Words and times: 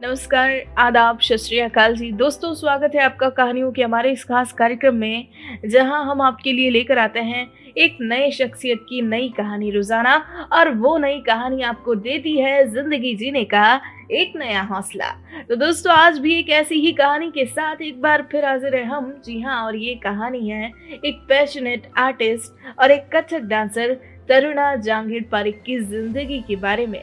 नमस्कार, 0.00 0.50
आदाब 0.78 1.18
अकाल 1.60 1.94
जी। 1.96 2.10
दोस्तों, 2.12 2.52
स्वागत 2.54 2.92
है 2.94 3.02
आपका 3.04 3.28
कहानियों 3.30 3.70
के 3.72 3.82
हमारे 3.82 4.12
इस 4.12 4.22
खास 4.24 4.52
कार्यक्रम 4.52 4.94
में, 4.94 5.26
जहाँ 5.66 6.04
हम 6.04 6.20
आपके 6.22 6.52
लिए 6.52 6.70
लेकर 6.70 6.98
आते 6.98 7.20
हैं 7.20 7.46
एक 7.76 7.98
नए 8.02 8.30
शख्सियत 8.30 8.86
की 8.88 9.02
नई 9.02 9.28
कहानी 9.36 9.70
रोज़ाना, 9.70 10.16
और 10.52 10.70
वो 10.76 10.96
नई 10.98 11.20
कहानी 11.26 11.62
आपको 11.62 11.94
देती 11.96 12.36
है 12.38 12.64
ज़िंदगी 12.68 13.14
जीने 13.16 13.44
का 13.44 13.80
एक 14.12 14.32
नया 14.36 14.62
हौसला। 14.62 15.10
तो 15.48 15.56
दोस्तों, 15.56 15.92
आज 15.92 16.18
भी 16.18 16.38
एक 16.38 16.50
ऐसी 16.52 16.80
ही 16.80 16.92
कहानी 16.94 17.30
के 17.30 17.46
साथ 17.46 17.82
एक 17.82 18.00
बार 18.02 18.26
फिर 18.32 18.44
हाजिर 18.44 18.76
है 18.76 18.84
हम। 18.86 19.14
जी 19.24 19.40
हाँ 19.40 19.62
और 19.66 19.76
ये 19.76 19.94
कहानी 20.04 20.48
है 20.48 20.72
एक 20.94 21.24
पैशनेट 21.28 21.90
आर्टिस्ट 21.98 22.78
और 22.78 22.90
एक 22.90 23.08
कथक 23.14 23.48
डांसर 23.48 23.94
तरुणा 24.28 24.74
जहांगीर 24.76 25.28
पारिक 25.32 25.62
की 25.62 25.78
ज़िंदगी 25.80 26.44
के 26.48 26.56
बारे 26.58 26.86
में। 26.86 27.02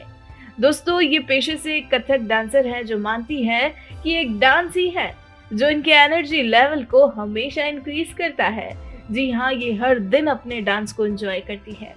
दोस्तों, 0.58 1.00
ये 1.00 1.18
पेशे 1.18 1.56
से 1.56 1.76
एक 1.76 1.88
कथक 1.90 2.20
डांसर 2.28 2.66
है 2.66 2.82
जो 2.84 2.98
मानती 2.98 3.42
है 3.42 3.68
कि 4.02 4.14
एक 4.14 4.38
डांस 4.38 4.76
ही 4.76 4.88
है, 4.90 5.12
जो 5.50 5.68
इनके 5.68 5.90
एनर्जी 5.94 6.42
लेवल 6.42 6.82
को 6.84 7.04
हमेशा 7.08 7.64
इंक्रीज 7.64 8.12
करता 8.18 8.46
है। 8.46 8.72
जी 9.10 9.30
हाँ 9.30 9.52
ये 9.52 9.72
हर 9.74 9.98
दिन 9.98 10.26
अपने 10.26 10.60
डांस 10.60 10.92
को 10.92 11.06
एंजॉय 11.06 11.40
करती 11.40 11.72
है। 11.72 11.94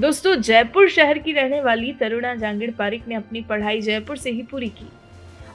दोस्तों, 0.00 0.34
जयपुर 0.36 0.88
शहर 0.88 1.18
की 1.18 1.32
रहने 1.32 1.60
वाली 1.60 1.92
तरुणा 1.92 2.34
जांगिड़ 2.34 2.70
पारिक 2.70 3.08
ने 3.08 3.14
अपनी 3.14 3.40
पढ़ाई 3.42 3.80
जयपुर 3.80 4.16
से 4.16 4.30
ही 4.30 4.42
पूरी 4.42 4.68
की। 4.70 4.88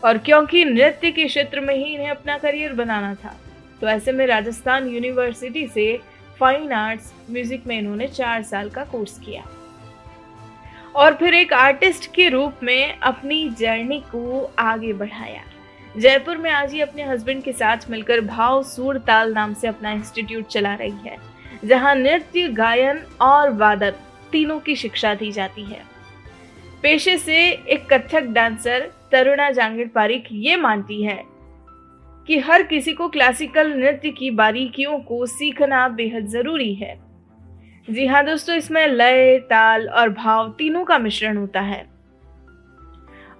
और 0.04 0.18
क्योंकि 0.18 0.64
नृत्य 0.66 1.12
के 1.12 1.26
क्षेत्र 1.26 1.60
में 1.60 1.76
ही 1.76 1.84
इन्हें 1.86 2.10
अपना 2.10 2.38
करियर 2.38 2.74
बनाना 2.74 3.14
था 3.16 3.36
तो 3.82 3.88
ऐसे 3.88 4.12
में 4.12 4.26
राजस्थान 4.28 4.88
यूनिवर्सिटी 4.88 5.68
से 5.68 6.00
फाइन 6.40 6.72
आर्ट्स 6.74 7.12
म्यूज़िक 7.32 7.68
में 7.68 7.78
इन्होंने 7.78 8.08
चार 8.10 8.44
साल 8.44 8.70
का 8.70 8.84
कोर्स 8.84 9.18
किया। 9.20 9.44
और 10.96 11.14
फिर 11.14 11.34
एक 11.34 11.54
आर्टिस्ट 11.54 12.14
के 12.16 12.28
रूप 12.30 12.60
में 12.64 13.00
अपनी 13.00 13.48
जर्नी 13.50 14.00
को 14.12 14.52
आगे 14.60 14.94
बढ़ाया। 14.94 15.42
जयपुर 15.96 16.38
में 16.38 16.50
आज 16.52 16.74
ही 16.74 16.82
अपने 16.82 17.04
हस्बैंड 17.04 17.44
के 17.44 17.52
साथ 17.54 17.90
मिलकर 17.90 18.22
भाव 18.22 18.64
सूर 18.64 18.98
ताल 18.98 19.34
नाम 19.34 19.54
से 19.54 19.68
अपना 19.68 19.92
इंस्टीट्यूट 19.92 20.48
चला 20.48 20.74
रही 20.74 21.08
है, 21.08 21.18
जहाँ 21.66 21.96
नृत्य, 21.96 22.48
गायन 22.48 23.04
और 23.22 23.52
वादन 23.52 23.94
तीनों 24.32 24.60
की 24.60 24.76
शिक्षा 24.76 25.14
दी 25.16 25.32
जाती 25.32 25.64
है। 25.64 25.82
पेशे 26.84 27.18
से 27.18 27.38
एक 27.48 27.86
कथक 27.94 28.24
डांसर 28.30 28.90
तरुणा 29.12 29.50
जांगिड़ 29.52 29.88
पारिक 29.88 30.28
ये 30.32 30.56
मानती 30.56 31.04
है 31.04 31.24
कि 32.28 32.40
हर 32.40 32.64
किसी 32.64 32.94
को 32.94 33.08
क्लासिकल 33.08 33.74
नृत्य 33.74 34.10
की 34.10 34.30
बारीकियों 34.32 35.00
को 35.00 35.26
सीखना 35.26 35.88
बेहद 35.88 36.28
ज़रूरी 36.28 36.74
है। 36.74 37.03
जी 37.88 38.06
हाँ 38.08 38.24
दोस्तों, 38.26 38.56
इसमें 38.56 38.88
लय, 38.88 39.38
ताल 39.40 39.88
और 39.90 40.10
भाव 40.10 40.50
तीनों 40.58 40.84
का 40.86 40.98
मिश्रण 40.98 41.38
होता 41.38 41.62
है। 41.62 41.86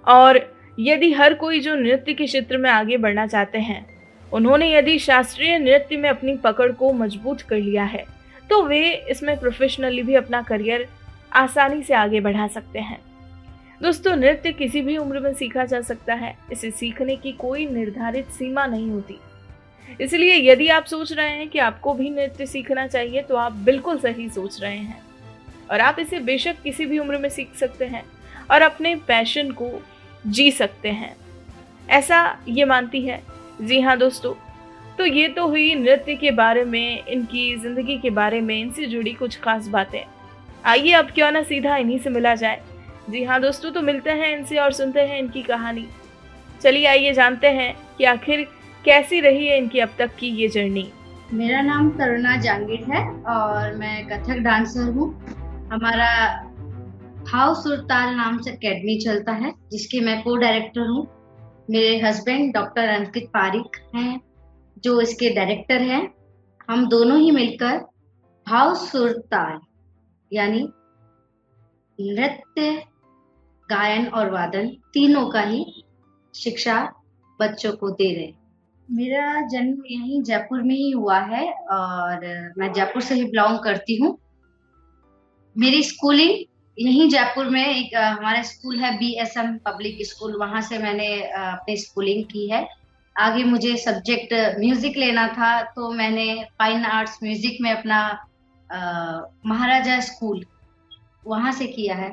और 0.06 0.38
यदि 0.78 1.12
हर 1.12 1.34
कोई 1.34 1.60
जो 1.60 1.74
नृत्य 1.74 2.14
के 2.14 2.26
क्षेत्र 2.26 2.58
में 2.58 2.68
आगे 2.70 2.96
बढ़ना 2.96 3.26
चाहते 3.26 3.58
हैं, 3.58 3.86
उन्होंने 4.32 4.70
यदि 4.72 4.98
शास्त्रीय 4.98 5.58
नृत्य 5.58 5.96
में 5.96 6.08
अपनी 6.10 6.36
पकड़ 6.36 6.70
को 6.72 6.92
मज़बूत 6.92 7.40
कर 7.40 7.56
लिया 7.56 7.84
है 7.84 8.04
तो 8.50 8.62
वे 8.62 8.82
इसमें 9.10 9.38
प्रोफेशनली 9.40 10.02
भी 10.02 10.14
अपना 10.14 10.42
करियर 10.42 10.86
आसानी 11.32 11.82
से 11.82 11.94
आगे 11.94 12.20
बढ़ा 12.20 12.46
सकते 12.46 12.78
हैं। 12.78 12.98
दोस्तों, 13.80 14.16
नृत्य 14.16 14.52
किसी 14.52 14.80
भी 14.80 14.96
उम्र 14.96 15.20
में 15.20 15.32
सीखा 15.34 15.64
जा 15.64 15.80
सकता 15.80 16.14
है। 16.14 16.36
इसे 16.52 16.70
सीखने 16.70 17.16
की 17.16 17.32
कोई 17.32 17.66
निर्धारित 17.66 18.26
सीमा 18.28 18.66
नहीं 18.66 18.90
होती। 18.90 19.18
इसलिए 20.00 20.34
यदि 20.42 20.68
आप 20.68 20.84
सोच 20.84 21.12
रहे 21.12 21.30
हैं 21.30 21.48
कि 21.48 21.58
आपको 21.60 21.94
भी 21.94 22.10
नृत्य 22.10 22.46
सीखना 22.46 22.86
चाहिए 22.86 23.22
तो 23.22 23.36
आप 23.36 23.52
बिल्कुल 23.64 23.98
सही 23.98 24.28
सोच 24.28 24.60
रहे 24.62 24.76
हैं। 24.76 25.02
और 25.70 25.80
आप 25.80 25.98
इसे 25.98 26.18
बेशक 26.20 26.62
किसी 26.62 26.86
भी 26.86 26.98
उम्र 26.98 27.18
में 27.18 27.28
सीख 27.28 27.54
सकते 27.56 27.84
हैं 27.84 28.04
और 28.50 28.62
अपने 28.62 28.94
पैशन 29.08 29.50
को 29.52 29.70
जी 30.26 30.50
सकते 30.52 30.88
हैं। 30.90 31.14
ऐसा 31.90 32.38
ये 32.48 32.64
मानती 32.64 33.00
है। 33.02 33.22
जी 33.60 33.80
हाँ 33.80 33.96
दोस्तों 33.98 34.34
तो 34.98 35.06
ये 35.06 35.28
तो 35.28 35.46
हुई 35.48 35.74
नृत्य 35.74 36.14
के 36.14 36.30
बारे 36.30 36.64
में, 36.64 37.06
इनकी 37.06 37.56
ज़िंदगी 37.56 37.96
के 37.98 38.10
बारे 38.10 38.40
में, 38.40 38.60
इनसे 38.60 38.86
जुड़ी 38.86 39.12
कुछ 39.12 39.38
खास 39.40 39.66
बातें। 39.68 40.02
आइए 40.64 40.92
अब 40.92 41.10
क्यों 41.10 41.30
ना 41.30 41.42
सीधा 41.42 41.76
इन्हीं 41.76 41.98
से 41.98 42.10
मिला 42.10 42.34
जाए। 42.34 42.60
जी 43.10 43.22
हाँ 43.24 43.40
दोस्तों 43.40 43.70
तो 43.70 43.80
मिलते 43.82 44.10
हैं 44.10 44.36
इनसे 44.36 44.58
और 44.58 44.72
सुनते 44.72 45.00
हैं 45.00 45.18
इनकी 45.18 45.42
कहानी। 45.42 45.86
चलिए 46.62 46.86
आइए 46.86 47.12
जानते 47.12 47.46
हैं 47.48 47.74
कि 47.98 48.04
आखिर 48.04 48.46
कैसी 48.84 49.20
रही 49.20 49.46
है 49.46 49.56
इनकी 49.58 49.78
अब 49.78 49.94
तक 49.98 50.14
की 50.16 50.28
ये 50.28 50.48
जर्नी? 50.48 50.90
मेरा 51.32 51.60
नाम 51.62 51.90
करुणा 51.90 52.36
जांगीर 52.36 52.84
है 52.92 53.02
और 53.24 53.76
मैं 53.76 54.06
कथक 54.08 54.38
डांसर 54.38 54.90
हूँ। 54.90 55.08
हमारा 55.72 56.08
हाउ 57.28 57.54
सुरताल 57.54 58.14
नाम 58.14 58.38
से 58.38 58.50
अकेडमी 58.50 58.98
चलता 58.98 59.32
है, 59.32 59.52
जिसके 59.72 60.00
मैं 60.00 60.22
को 60.22 60.36
डायरेक्टर 60.36 60.80
हूँ। 60.80 61.06
मेरे 61.70 61.96
हस्बैंड 62.00 62.52
डॉक्टर 62.54 62.88
अंकित 62.88 63.28
पारिक 63.28 63.76
हैं, 63.94 64.20
जो 64.84 65.00
इसके 65.00 65.30
डायरेक्टर 65.30 65.82
हैं। 65.82 66.02
हम 66.70 66.88
दोनों 66.88 67.18
ही 67.18 67.30
मिलकर 67.30 67.78
भाव 68.46 68.74
सुरताल 68.74 69.58
यानी 70.32 70.60
नृत्य, 71.98 72.82
गायन 73.68 74.06
और 74.06 74.30
वादन, 74.30 74.68
तीनों 74.94 75.28
का 75.28 75.40
ही 75.40 75.64
शिक्षा 76.34 76.92
बच्चों 77.40 77.72
को 77.72 77.90
दे 77.90 78.14
रहे 78.14 78.24
हैं। 78.24 78.43
मेरा 78.88 79.40
जन्म 79.48 79.82
यहीं 79.86 80.22
जयपुर 80.22 80.62
में 80.62 80.74
ही 80.74 80.90
हुआ 80.90 81.18
है 81.20 81.44
और 81.72 82.26
मैं 82.58 82.72
जयपुर 82.72 83.02
से 83.02 83.14
ही 83.14 83.24
बिलोंग 83.24 83.58
करती 83.64 83.96
हूँ। 83.96 84.16
मेरी 85.56 85.82
स्कूलिंग 85.82 86.44
यहीं 86.78 87.08
जयपुर 87.08 87.48
में 87.50 87.64
एक 87.64 87.94
हमारा 87.96 88.42
स्कूल 88.42 88.78
है 88.80 88.96
B 88.98 89.12
S 89.22 89.36
M 89.38 89.56
public 89.66 90.06
school 90.06 90.36
वहाँ 90.38 90.60
से 90.62 90.78
मैंने 90.78 91.06
अपनी 91.22 91.76
स्कूलिंग 91.76 92.24
की 92.24 92.48
है। 92.50 92.66
आगे 93.16 93.44
मुझे 93.44 93.76
सब्जेक्ट 93.76 94.32
म्यूज़िक 94.60 94.96
लेना 94.96 95.26
था 95.28 95.60
तो 95.74 95.90
मैंने 95.92 96.26
फाइन 96.58 96.84
आर्ट्स 96.86 97.18
म्यूज़िक 97.22 97.58
में 97.60 97.70
अपना 97.70 98.00
महाराजा 99.46 99.98
स्कूल 100.02 100.44
वहाँ 101.26 101.52
से 101.52 101.66
किया 101.66 101.94
है। 101.96 102.12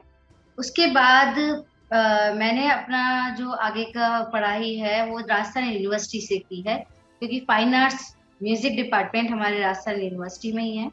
उसके 0.57 0.88
बाद 0.91 1.38
Uh, 1.91 2.35
मैंने 2.35 2.69
अपना 2.72 3.35
जो 3.35 3.52
आगे 3.52 3.84
का 3.85 4.09
पढ़ाई 4.34 4.75
है 4.75 5.06
वो 5.07 5.18
राजस्थान 5.19 5.63
यूनिवर्सिटी 5.63 6.19
से 6.22 6.38
की 6.40 6.62
है 6.68 6.75
क्योंकि 7.22 7.40
फाइन 7.47 7.74
आर्ट्स 7.75 8.06
म्यूज़िक 8.41 8.75
डिपार्टमेंट 8.75 9.29
हमारे 9.31 9.59
राजस्थान 9.59 10.00
यूनिवर्सिटी 10.01 10.51
में 10.51 10.63
ही 10.63 10.78
है। 10.78 10.90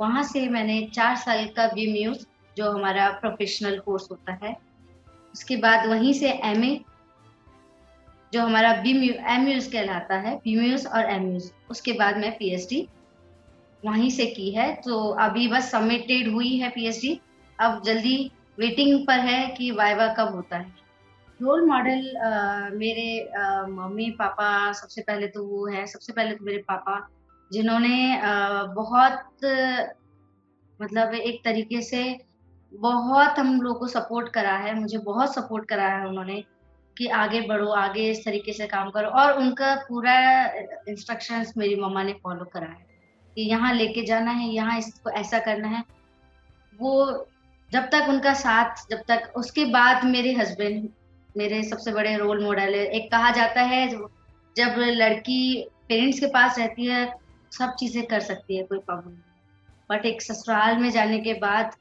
वहाँ 0.00 0.22
से 0.22 0.46
मैंने 0.48 0.80
चार 0.94 1.16
साल 1.16 1.44
का 1.56 1.66
बी 1.74 1.86
म्यूज 1.92 2.24
जो 2.56 2.70
हमारा 2.70 3.08
प्रोफेशनल 3.20 3.78
कोर्स 3.78 4.08
होता 4.10 4.38
है। 4.42 4.54
उसके 5.34 5.56
बाद 5.56 5.86
वहीं 5.88 6.12
से 6.12 6.30
एमए 6.44 6.80
जो 8.32 8.42
हमारा 8.42 8.72
बी 8.82 8.92
म्यू 8.94 9.12
एम 9.34 9.44
म्यूज 9.44 9.66
कहलाता 9.72 10.18
है 10.20 10.34
बी 10.44 10.56
म्यूज 10.56 10.86
और 10.86 11.10
एम 11.10 11.26
म्यूज 11.26 11.50
उसके 11.70 11.92
बाद 12.00 12.16
मैं 12.16 12.32
पीएचडी 12.38 12.86
वहीं 13.82 14.10
से 14.10 14.26
की 14.26 14.50
है। 14.50 14.72
तो 14.80 15.08
अभी 15.20 15.46
बस 15.48 15.70
सबमिटेड 15.70 16.32
हुई 16.32 16.56
है 16.56 16.70
पीएचडी 16.70 17.18
अब 17.58 17.82
जल्दी 17.84 18.30
वेटिंग 18.58 19.06
पर 19.06 19.18
है 19.20 19.46
कि 19.48 19.70
वाइवा 19.72 20.06
कब 20.14 20.34
होता 20.34 20.56
है। 20.56 20.76
रोल 21.40 21.64
मॉडल 21.66 22.00
मेरे 22.76 23.08
मम्मी, 23.70 24.10
पापा 24.12 24.72
सबसे 24.72 25.02
पहले 25.02 25.26
तो 25.28 25.44
वो 25.46 25.66
है। 25.66 25.86
सबसे 25.86 26.12
पहले 26.12 26.34
तो 26.34 26.44
मेरे 26.44 26.58
पापा, 26.68 26.98
जिन्होंने 27.50 28.20
बहुत 28.74 29.44
मतलब 30.80 31.14
एक 31.14 31.40
तरीके 31.44 31.82
से 31.82 32.02
बहुत 32.72 33.38
हम 33.38 33.60
लोग 33.62 33.78
को 33.78 33.86
सपोर्ट 33.88 34.32
करा 34.32 34.56
है। 34.56 34.74
मुझे 34.80 34.98
बहुत 35.00 35.34
सपोर्ट 35.34 35.68
करा 35.68 35.88
है 35.88 36.06
उन्होंने 36.08 36.42
कि 36.96 37.06
आगे 37.14 37.40
बढ़ो, 37.42 37.70
आगे 37.70 38.10
इस 38.10 38.24
तरीके 38.24 38.52
से 38.52 38.66
काम 38.66 38.90
करो 38.90 39.08
और 39.10 39.38
उनका 39.38 39.74
पूरा 39.88 40.18
इंस्ट्रक्शंस 40.88 41.52
मेरी 41.56 41.80
मम्मा 41.80 42.02
ने 42.02 42.12
फॉलो 42.22 42.44
करा 42.44 42.66
है 42.66 42.86
कि 43.36 43.42
यहाँ 43.42 43.72
लेके 43.74 44.04
जाना 44.04 44.30
है, 44.30 44.48
यहाँ 44.48 44.78
इसको 44.78 45.10
ऐसा 45.12 45.38
करना 45.38 45.68
है। 45.68 45.82
वो 46.78 47.26
जब 47.72 47.84
तक 47.84 48.06
उनका 48.08 48.32
साथ, 48.34 48.86
जब 48.90 49.02
तक, 49.08 49.32
उसके 49.36 49.64
बाद 49.64 50.04
मेरे 50.04 50.32
हस्बैंड 50.32 50.88
मेरे 51.36 51.62
सबसे 51.62 51.92
बड़े 51.92 52.16
रोल 52.16 52.44
मॉडल 52.44 52.74
है 52.74 52.84
एक 52.86 53.10
कहा 53.10 53.30
जाता 53.30 53.62
है, 53.62 53.88
जब 54.56 54.74
लड़की 54.78 55.40
पेरेंट्स 55.88 56.20
के 56.20 56.26
पास 56.26 56.58
रहती 56.58 56.86
है, 56.86 57.14
सब 57.52 57.74
चीज़ें 57.74 58.06
कर 58.06 58.20
सकती 58.20 58.56
है, 58.56 58.62
कोई 58.64 58.78
प्रॉब्लम 58.78 59.10
नहीं। 59.10 59.20
बट 59.90 60.06
एक 60.06 60.22
ससुराल 60.22 60.76
में 60.76 60.90
जाने 60.90 61.18
के 61.18 61.34
बाद 61.34 61.76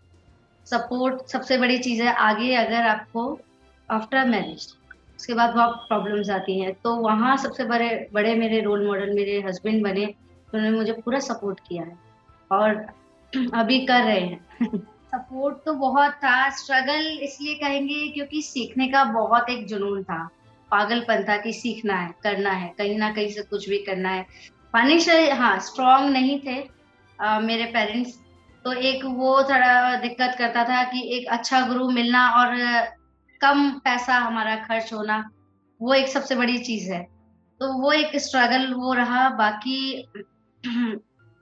सपोर्ट 0.68 1.28
सबसे 1.28 1.58
बड़ी 1.58 1.78
चीज़ 1.78 2.02
है, 2.04 2.14
आगे 2.14 2.56
अगर 2.56 2.88
आपको 2.88 3.40
आफ्टर 3.90 4.26
मैरिज 4.26 4.68
उसके 5.20 5.34
बाद 5.34 5.54
बहुत 5.54 5.86
प्रॉब्लम्स 5.88 6.30
आती 6.30 6.60
हैं 6.60 6.74
तो 6.74 6.96
वहाँ 6.96 7.38
सबसे 7.38 7.64
बड़े 7.66 8.10
बड़े 8.14 8.36
मेरे 8.36 8.62
रोल 8.62 8.86
मॉडल 8.88 9.14
मेरे 9.16 9.42
हस्बैंड 9.42 9.84
बने 9.84 10.06
तो 10.06 10.58
उन्होंने 10.58 10.78
मुझे 10.78 10.92
पूरा 10.94 11.20
सपोर्ट 11.20 11.60
किया 11.60 11.84
है। 11.84 11.98
और 12.52 12.76
अभी 13.54 13.86
कर 13.86 14.04
रहे 14.04 14.20
हैं। 14.20 14.48
सपोर्ट 15.18 15.58
तो 15.66 15.74
बहुत 15.74 16.12
था 16.14 16.50
स्ट्रगल 16.50 17.08
इसलिए 17.24 17.56
कहेंगे 17.56 18.08
क्योंकि 18.10 18.42
सीखने 18.42 18.88
का 18.88 19.04
बहुत 19.04 19.50
एक 19.50 19.68
जुनून 19.68 20.04
था। 20.04 20.28
पागलपन 20.72 21.24
था 21.24 21.38
कि 21.38 21.54
सीखना 21.54 21.96
है 21.96 22.14
करना 22.24 22.52
है 22.52 22.74
कहीं 22.78 22.98
ना 22.98 23.12
कहीं 23.12 23.30
से 23.30 23.42
कुछ 23.42 23.70
भी 23.70 23.78
करना 23.78 24.10
है। 24.10 24.24
फाइनेंशियल 24.74 25.32
हाँ 25.32 25.60
स्ट्रॉन्ग 25.60 26.10
नहीं 26.10 26.40
थे 26.40 26.58
आ, 27.20 27.40
मेरे 27.40 27.66
पेरेंट्स 27.66 28.20
तो 28.66 28.74
एक 28.74 29.06
वो 29.06 29.44
थोड़ा 29.44 29.96
दिक्कत 29.96 30.36
करता 30.38 30.64
था 30.64 30.84
कि 30.84 31.02
एक 31.18 31.28
अच्छा 31.28 31.62
गुरु 31.68 31.90
मिलना 31.92 32.30
और 32.30 32.56
कम 33.42 33.70
पैसा 33.70 34.14
हमारा 34.14 34.56
खर्च 34.56 34.94
होना 34.94 35.30
वो 35.82 35.94
एक 35.94 36.08
सबसे 36.08 36.36
बड़ी 36.36 36.58
चीज़ 36.58 36.92
है। 36.92 37.02
तो 37.62 37.74
वो 37.82 37.92
एक 37.92 38.16
स्ट्रगल 38.18 38.74
वो 38.74 38.94
रहा 38.94 39.30
बाकी 39.30 40.12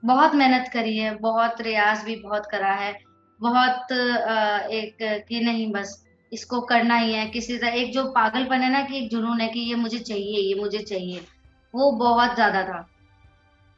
बहुत 0.06 0.36
मेहनत 0.36 0.70
करी 0.74 0.98
है 0.98 1.16
बहुत 1.16 1.62
रियाज 1.62 2.04
भी 2.04 2.16
बहुत 2.16 2.46
करा 2.52 2.74
है। 2.74 3.05
बहुत 3.42 3.92
एक 3.92 4.98
कि 5.30 5.40
नहीं, 5.40 5.72
बस 5.72 6.02
इसको 6.32 6.60
करना 6.64 6.96
ही 6.98 7.14
है। 7.14 7.26
किसी 7.30 7.58
तरह 7.58 7.74
एक 7.74 7.92
जो 7.94 8.04
पागलपन 8.12 8.62
है 8.62 8.72
ना 8.72 8.82
कि 8.82 8.98
एक 8.98 9.10
जुनून 9.10 9.42
है 9.42 9.48
कि 9.48 9.60
ये 9.60 9.76
मुझे 9.76 10.00
चाहिए, 10.00 10.40
ये 10.40 10.54
मुझे 10.56 10.80
चाहिए, 10.80 11.22
वो 11.74 11.92
बहुत 11.94 12.36
ज़्यादा 12.36 12.64
था। 12.64 12.88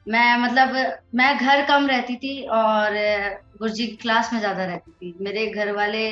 मैं 0.06 0.38
मतलब 0.38 0.75
मैं 1.15 1.38
घर 1.38 1.65
कम 1.65 1.88
रहती 1.88 2.15
थी 2.15 2.42
और 2.44 2.94
गुरुजी 3.59 3.88
क्लास 3.95 4.31
में 4.33 4.39
ज़्यादा 4.39 4.65
रहती 4.65 4.92
थी। 4.92 5.15
मेरे 5.21 5.45
घर 5.48 5.71
वाले, 5.71 6.07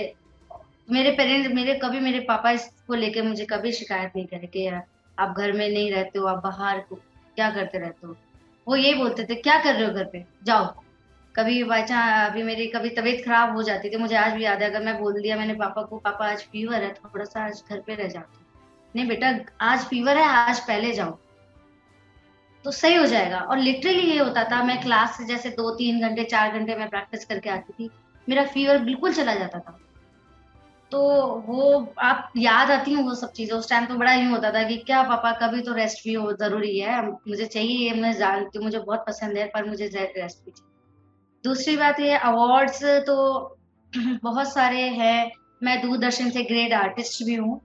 मेरे 0.90 1.12
पेरेंट्स 1.12 1.54
मेरे, 1.54 1.74
कभी 1.74 2.00
मेरे 2.00 2.20
पापा 2.20 2.52
इसको 2.52 2.94
लेके 2.94 3.22
मुझे 3.22 3.46
कभी 3.46 3.72
शिकायत 3.72 4.12
नहीं 4.16 4.26
करे 4.26 4.48
कि 4.48 4.68
आप 5.18 5.36
घर 5.38 5.52
में 5.52 5.70
नहीं 5.70 5.92
रहते 5.92 6.20
हो, 6.20 6.26
आप 6.26 6.44
बाहर 6.44 6.80
क्या 6.92 7.50
करते 7.50 7.78
रहते 7.78 8.08
हो? 8.08 8.16
वो 8.68 8.76
यही 8.76 8.94
बोलते 8.94 9.24
थे, 9.24 9.36
क्या 9.36 9.58
कर 9.60 9.74
रहे 9.76 9.86
हो 9.86 9.94
घर 9.94 10.04
पे? 10.04 10.24
जाओ। 10.44 10.74
कभी 11.36 11.64
बाई 11.64 11.84
चांस 11.84 12.30
अभी 12.30 12.44
मेरी 12.44 12.66
कभी 12.68 12.90
तबीयत 12.90 13.24
खराब 13.26 13.56
हो 13.56 13.64
जाती 13.64 13.90
थी, 13.90 13.98
मुझे 13.98 14.16
आज 14.16 14.34
भी 14.34 14.44
याद 14.44 14.62
है, 14.62 14.70
अगर 14.70 14.84
मैं 14.86 14.98
बोल 15.00 15.22
दिया 15.22 15.38
मैंने 15.38 15.54
पापा 15.54 15.82
को, 15.82 15.98
पापा 15.98 16.28
आज 16.28 16.44
फीवर 16.44 16.84
है 16.84 16.94
थोड़ा 16.94 17.26
सा 17.26 17.46
आज 17.46 17.64
घर 17.70 17.80
पे 17.80 17.96
रह 17.96 18.08
जाते 18.08 18.44
नहीं 18.96 19.08
बेटा, 19.08 19.34
आज 19.62 19.80
फीवर 19.80 20.18
है, 20.18 20.26
आज 20.26 20.60
पहले 20.60 20.92
जाओ। 20.92 21.18
तो 22.66 22.72
सही 22.72 22.96
हो 22.96 23.06
जाएगा। 23.06 23.40
और 23.40 23.58
लिटरली 23.58 24.02
ये 24.02 24.20
होता 24.20 24.44
था, 24.44 24.64
मैं 24.64 24.82
क्लास 24.82 25.18
से 25.18 25.26
जैसे 25.26 25.50
दो 25.50 25.70
तीन 25.72 26.00
घंटे, 26.02 26.24
चार 26.24 26.52
घंटे 26.52 26.76
में 26.76 26.88
प्रैक्टिस 26.90 27.26
करके 27.26 27.50
आती 27.50 27.74
थी, 27.74 27.90
मेरा 28.28 28.46
फीवर 28.46 28.78
बिल्कुल 28.78 29.14
चला 29.14 29.36
जाता 29.36 29.60
था। 29.60 29.80
तो 30.92 31.02
वो 31.48 31.94
आप 32.00 32.32
याद 32.38 32.72
आती 32.72 32.94
हूँ 32.94 33.04
वो 33.06 33.14
सब 33.16 33.32
चीज़ें। 33.32 33.58
उस 33.58 33.70
टाइम 33.70 33.86
तो 33.86 33.96
बड़ा 33.96 34.12
ही 34.12 34.26
होता 34.30 34.52
था 34.52 34.64
कि 34.64 34.78
क्या 34.78 35.04
पापा, 35.04 35.32
कभी 35.32 35.62
तो 35.62 35.74
रेस्ट 35.74 36.04
भी 36.04 36.14
हो, 36.14 36.32
ज़रूरी 36.34 36.80
है। 36.80 37.02
मुझे 37.08 37.46
चाहिए, 37.46 37.94
मैं 37.94 38.14
जानती 38.14 38.58
हूँ, 38.58 38.66
मुझे 38.66 38.80
बहुत 38.80 39.06
पसंद 39.08 39.38
है, 39.38 39.46
पर 39.46 39.66
मुझे 39.66 39.88
रेस्ट 39.88 40.46
भी 40.46 40.52
चाहिए। 40.52 40.75
दूसरी 41.46 41.78
बात 41.78 42.00
ये 42.00 42.16
अवार्ड्स 42.18 42.84
तो 42.84 43.16
बहुत 44.24 44.54
सारे 44.54 44.82
हैं। 44.82 45.32
मैं 45.64 45.82
दूरदर्शन 45.82 46.30
से 46.30 46.44
ग्रेट 46.44 46.74
आर्टिस्ट 46.74 47.24
भी 47.24 47.36
हूँ। 47.36 47.60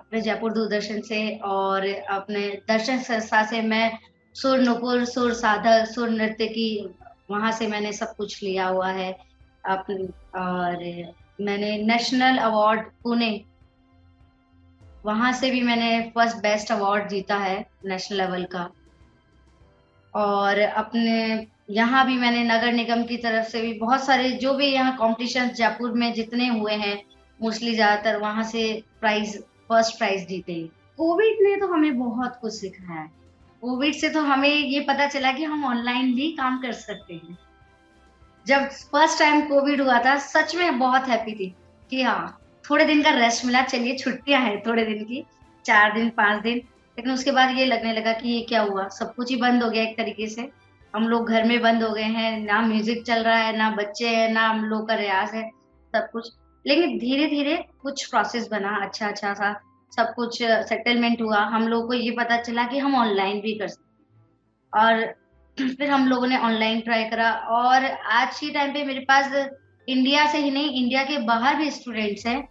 अपने 0.00 0.20
जयपुर 0.20 0.52
दूरदर्शन 0.52 1.00
से 1.00 1.20
और 1.38 1.86
अपने 2.10 2.48
दर्शन 2.68 2.98
संस्था 2.98 3.42
से 3.46 3.60
मैं 3.62 3.98
सुर 4.34 4.58
नुपुर, 4.58 5.04
सुर 5.04 5.32
साधक, 5.34 5.84
सुर 5.84 6.10
नृत्य 6.10 6.46
की, 6.46 6.94
वहाँ 7.30 7.52
से 7.52 7.66
मैंने 7.66 7.92
सब 7.92 8.14
कुछ 8.16 8.42
लिया 8.42 8.66
हुआ 8.66 8.88
है। 8.88 9.12
अपने 9.66 10.04
और 10.38 11.12
मैंने 11.40 11.76
नेशनल 11.82 12.38
अवार्ड 12.38 12.90
पुणे, 13.02 13.44
वहाँ 15.04 15.32
से 15.32 15.50
भी 15.50 15.60
मैंने 15.60 16.12
फ़र्स्ट 16.14 16.36
बेस्ट 16.36 16.72
अवार्ड 16.72 17.08
जीता 17.08 17.36
है 17.36 17.66
नेशनल 17.84 18.18
लेवल 18.18 18.44
का। 18.44 18.70
और 20.14 20.58
अपने 20.58 21.46
यहाँ 21.72 22.04
भी 22.06 22.16
मैंने 22.18 22.42
नगर 22.44 22.72
निगम 22.72 23.02
की 23.04 23.16
तरफ़ 23.16 23.48
से 23.48 23.60
भी 23.62 23.72
बहुत 23.78 24.04
सारे, 24.04 24.30
जो 24.30 24.54
भी 24.54 24.66
यहाँ 24.66 24.96
कॉम्पिटिशन 24.96 25.48
जयपुर 25.50 25.92
में 25.92 26.12
जितने 26.14 26.48
हुए 26.48 26.72
हैं 26.74 27.02
मोस्टली 27.40 27.74
ज़्यादातर 27.74 28.16
वहाँ 28.16 28.44
से 28.44 28.82
प्राइज 29.00 29.36
फ़र्स्ट 29.68 29.98
प्राइज 29.98 30.26
जीते 30.28 30.54
कोविड 30.98 31.38
ने 31.42 31.56
तो 31.56 31.66
हमें 31.66 31.98
बहुत 31.98 32.38
कुछ 32.40 32.52
सिखाया 32.52 33.00
है। 33.00 33.10
कोविड 33.62 33.94
से 33.94 34.08
तो 34.08 34.20
हमें 34.22 34.48
ये 34.48 34.80
पता 34.80 35.06
चला 35.08 35.32
कि 35.32 35.44
हम 35.44 35.64
ऑनलाइन 35.64 36.14
भी 36.14 36.30
काम 36.32 36.60
कर 36.62 36.72
सकते 36.72 37.14
हैं। 37.14 37.36
जब 38.46 38.68
फ़र्स्ट 38.92 39.18
टाइम 39.18 39.40
कोविड 39.48 39.80
हुआ 39.80 39.98
था, 39.98 40.16
सच 40.18 40.54
में 40.54 40.78
बहुत 40.78 41.08
हैप्पी 41.08 41.34
थी 41.34 41.54
कि 41.90 42.02
हाँ 42.02 42.38
थोड़े 42.64 42.84
दिन 42.84 43.02
का 43.02 43.10
रेस्ट 43.10 43.44
मिला, 43.44 43.62
चलिए 43.62 43.96
छुट्टियाँ 43.98 44.40
हैं 44.40 44.62
थोड़े 44.62 44.84
दिन 44.84 45.04
की, 45.04 45.24
चार 45.64 45.92
दिन, 45.94 46.08
पाँच 46.10 46.42
दिन। 46.42 46.56
लेकिन 46.98 47.12
उसके 47.12 47.32
बाद 47.32 47.56
ये 47.58 47.64
लगने 47.64 47.92
लगा 47.92 48.12
कि 48.12 48.28
ये 48.28 48.40
क्या 48.40 48.62
हुआ? 48.62 48.88
सब 48.88 49.14
कुछ 49.14 49.30
ही 49.30 49.36
बंद 49.36 49.62
हो 49.62 49.70
गया 49.70 49.82
एक 49.82 49.96
तरीके 49.96 50.26
से। 50.26 50.50
हम 50.94 51.08
लोग 51.08 51.28
घर 51.28 51.44
में 51.44 51.60
बंद 51.62 51.82
हो 51.82 51.90
गए 51.90 52.02
हैं, 52.02 52.38
ना 52.40 52.60
म्यूज़िक 52.60 53.02
चल 53.06 53.22
रहा 53.22 53.36
है, 53.36 53.56
ना 53.56 53.70
बच्चे 53.70 54.08
हैं, 54.08 54.28
ना 54.32 54.48
हम 54.48 54.64
लोग 54.64 54.88
का 54.88 54.94
रियाज 54.94 55.34
है, 55.34 55.48
सब 55.94 56.08
कुछ। 56.12 56.30
लेकिन 56.64 56.98
धीरे 56.98 57.26
धीरे 57.26 57.56
कुछ 57.82 58.04
प्रोसेस 58.06 58.48
बना 58.50 58.76
अच्छा 58.82 59.06
अच्छा 59.08 59.32
सा, 59.34 59.52
सब 59.92 60.12
कुछ 60.14 60.38
सेटलमेंट 60.42 61.22
हुआ। 61.22 61.38
हम 61.46 61.66
लोगों 61.68 61.86
को 61.88 61.94
ये 61.94 62.10
पता 62.10 62.36
चला 62.36 62.64
कि 62.64 62.78
हम 62.78 62.94
ऑनलाइन 62.96 63.40
भी 63.40 63.54
कर 63.58 63.68
सकते 63.68 63.90
और 64.72 65.04
फिर 65.78 65.90
हम 65.90 66.06
लोगों 66.08 66.26
ने 66.26 66.36
ऑनलाइन 66.38 66.80
ट्राई 66.80 67.04
करा। 67.04 67.30
और 67.32 67.84
आज 68.12 68.38
के 68.38 68.50
टाइम 68.50 68.72
पे 68.72 68.84
मेरे 68.84 69.00
पास 69.00 69.32
इंडिया 69.88 70.26
से 70.26 70.38
ही 70.38 70.50
नहीं 70.50 70.82
इंडिया 70.82 71.02
के 71.04 71.18
बाहर 71.18 71.56
भी 71.56 71.70
स्टूडेंट्स 71.70 72.26
हैं, 72.26 72.48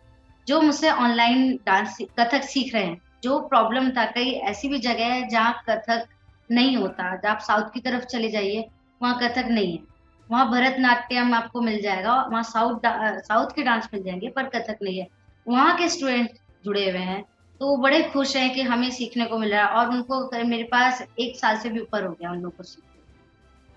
जो 0.48 0.62
मुझसे 0.62 0.90
ऑनलाइन 0.90 1.60
डांस 1.66 1.98
कथक 2.20 2.44
सीख 2.44 2.74
रहे 2.76 2.84
हैं। 2.84 3.02
जो 3.24 3.40
प्रॉब्लम 3.40 3.90
था, 3.90 4.06
कई 4.06 4.32
ऐसी 4.50 4.70
भी 4.70 4.80
जगह 4.80 5.06
है 5.06 5.28
जहाँ 5.30 5.54
कथक 5.70 6.08
नहीं 6.52 6.76
होता। 6.78 7.16
जब 7.16 7.28
आप 7.28 7.40
साउथ 7.42 7.70
की 7.74 7.80
तरफ़ 7.80 8.06
चले 8.06 8.30
जाइए, 8.30 8.68
वहाँ 9.02 9.18
कथक 9.20 9.48
नहीं 9.50 9.72
है। 9.74 9.84
वहाँ 10.30 10.50
भरतनाट्यम 10.52 11.34
आपको 11.34 11.62
मिल 11.62 11.82
जाएगा, 11.82 12.14
वहाँ 12.24 12.44
साउथ 12.44 12.80
साउथ 13.22 13.56
के 13.56 13.64
डांस 13.64 13.90
मिल 13.94 14.04
जाएँगे, 14.04 14.30
पर 14.30 14.50
कथक 14.50 14.78
नहीं 14.84 15.00
है। 15.00 15.08
वहाँ 15.46 15.76
के 15.78 15.90
स्टूडेंट 15.90 16.30
जुड़े 16.66 16.90
हुए 16.90 17.00
हैं 17.02 17.24
तो 17.62 17.68
वो 17.68 17.76
बड़े 17.78 18.02
खुश 18.04 18.36
हैं 18.36 18.54
कि 18.54 18.62
हमें 18.62 18.90
सीखने 18.92 19.26
को 19.26 19.38
मिल 19.40 19.52
रहा 19.52 19.62
है 19.62 19.68
और 19.70 19.90
उनको 19.90 20.46
मेरे 20.46 20.64
पास 20.64 21.02
एक 21.20 21.36
साल 21.38 21.58
से 21.58 21.70
भी 21.70 21.80
ऊपर 21.80 22.06
हो 22.06 22.12
गया 22.12 22.32
उन 22.32 22.40
लोग 22.40 22.56
को 22.58 22.64
सीख 22.64 22.84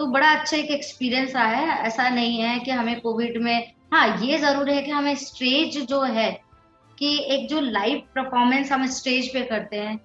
तो 0.01 0.07
बड़ा 0.07 0.29
अच्छा 0.31 0.57
एक 0.57 0.71
एक्सपीरियंस 0.71 1.35
रहा 1.35 1.45
है। 1.45 1.77
ऐसा 1.79 2.09
नहीं 2.09 2.41
है 2.41 2.59
कि 2.59 2.71
हमें 2.71 3.01
कोविड 3.01 3.37
में 3.43 3.73
हाँ 3.93 4.07
ये 4.23 4.39
ज़रूर 4.39 4.71
है 4.71 4.81
कि 4.83 4.91
हमें 4.91 5.15
स्टेज 5.17 5.79
जो 5.81 6.01
है, 6.03 6.31
कि 6.99 7.19
एक 7.27 7.49
जो 7.49 7.61
लाइव 7.61 7.99
परफॉर्मेंस 8.15 8.73
हम 8.73 8.87
स्टेज 8.89 9.33
पे 9.33 9.43
करते 9.43 9.77
हैं, 9.77 9.99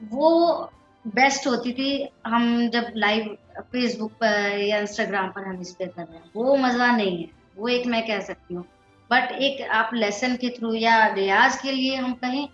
वो 0.00 0.70
बेस्ट 1.04 1.46
होती 1.46 1.72
थी, 1.72 2.08
हम 2.26 2.68
जब 2.70 2.92
लाइव 2.96 3.36
फेसबुक 3.62 4.12
पर 4.14 4.58
या 4.58 4.78
इंस्टाग्राम 4.78 5.28
पर 5.28 5.48
हम 5.48 5.60
इस 5.60 5.70
पे 5.70 5.86
कर 5.86 6.02
रहे 6.02 6.16
हैं, 6.16 6.30
वो 6.36 6.56
मज़ा 6.56 6.90
नहीं 6.96 7.18
है, 7.18 7.28
वो 7.56 7.68
एक 7.68 7.86
मैं 7.86 8.06
कह 8.06 8.20
सकती 8.22 8.54
हूँ। 8.54 8.64
बट 9.10 9.32
एक 9.32 9.60
आप 9.72 9.90
लेसन 9.94 10.36
के 10.36 10.48
थ्रू 10.50 10.72
या 10.74 11.06
रियाज 11.14 11.56
के 11.62 11.72
लिए 11.72 11.96
हम 11.96 12.12
कहें 12.14 12.46